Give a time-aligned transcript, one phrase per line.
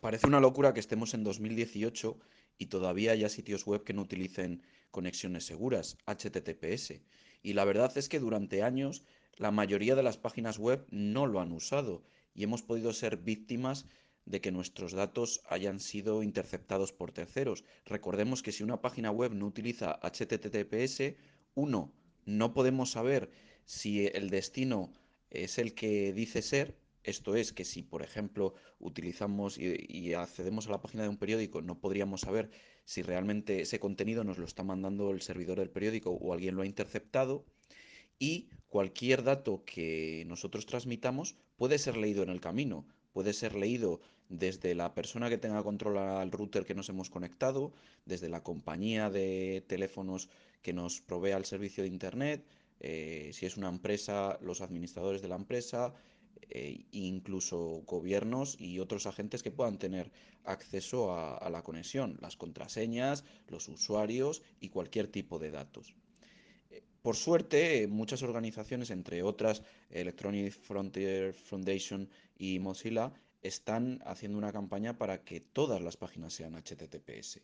[0.00, 2.18] Parece una locura que estemos en 2018
[2.56, 7.00] y todavía haya sitios web que no utilicen conexiones seguras, HTTPS.
[7.42, 9.02] Y la verdad es que durante años
[9.36, 13.86] la mayoría de las páginas web no lo han usado y hemos podido ser víctimas
[14.24, 17.64] de que nuestros datos hayan sido interceptados por terceros.
[17.84, 21.16] Recordemos que si una página web no utiliza HTTPS,
[21.54, 21.92] uno,
[22.24, 23.30] no podemos saber
[23.64, 24.92] si el destino
[25.30, 26.76] es el que dice ser
[27.08, 31.62] esto es que si, por ejemplo, utilizamos y, accedemos a la página de un periódico,
[31.62, 32.50] no podríamos saber
[32.84, 36.62] si realmente ese contenido nos lo está mandando el servidor del periódico o alguien lo
[36.62, 37.44] ha interceptado.
[38.18, 44.00] Y cualquier dato que nosotros transmitamos puede ser leído en el camino, puede ser leído
[44.28, 47.72] desde la persona que tenga control al router que nos hemos conectado,
[48.04, 50.28] desde la compañía de teléfonos
[50.62, 52.44] que nos provea el servicio de Internet,
[52.80, 55.94] eh, si es una empresa, los administradores de la empresa,
[56.50, 60.10] eh, incluso gobiernos y otros agentes que puedan tener
[60.44, 65.94] acceso a, la conexión, las contraseñas, los usuarios y cualquier tipo de datos.
[66.70, 73.12] Eh, por suerte, muchas organizaciones, entre otras Electronic Frontier Foundation y Mozilla,
[73.42, 77.40] están haciendo una campaña para que todas las páginas sean HTTPS.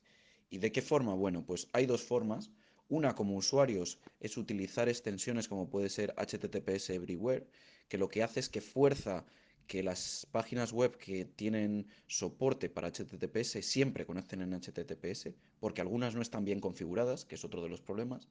[0.51, 1.15] ¿Y de qué forma?
[1.15, 2.51] Bueno, pues hay dos formas.
[2.89, 7.47] Una como usuarios es utilizar extensiones como puede ser HTTPS Everywhere,
[7.89, 9.25] que lo que hace es que fuerza
[9.67, 16.15] que las páginas web que tienen soporte para HTTPS siempre conecten en HTTPS, porque algunas
[16.15, 18.29] no están bien configuradas, que es otro de los problemas.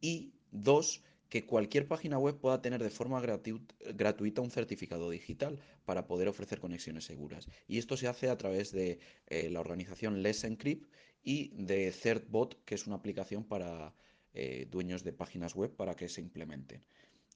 [0.00, 6.06] Y dos, que cualquier página web pueda tener de forma gratuita un certificado digital para
[6.08, 7.48] poder ofrecer conexiones seguras.
[7.68, 10.92] Y esto se hace a través de eh, la organización Let's Encrypt
[11.22, 13.94] y de CertBot, que es una aplicación para
[14.34, 16.82] eh, dueños de páginas web para que se implementen.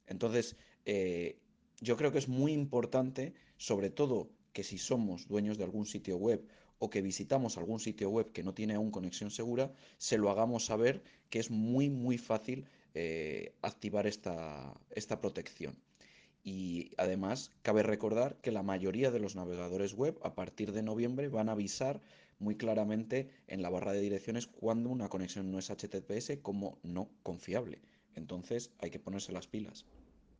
[0.08, 1.38] Entonces, eh,
[1.80, 6.16] yo creo que es muy importante, sobre todo que si somos dueños de algún sitio
[6.16, 6.44] web
[6.80, 10.64] o que visitamos algún sitio web que no tiene aún conexión segura, se lo hagamos
[10.64, 15.76] saber que es muy, muy fácil eh, activar esta, esta protección.
[16.44, 21.28] Y además, cabe recordar que la mayoría de los navegadores web a partir de noviembre
[21.28, 22.00] van a avisar
[22.38, 27.08] muy claramente en la barra de direcciones cuando una conexión no es HTTPS como no
[27.22, 27.80] confiable.
[28.14, 29.86] Entonces hay que ponerse las pilas.